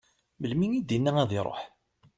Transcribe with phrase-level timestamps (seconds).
[0.39, 1.61] Melmi i d-inna ad d-iruḥ?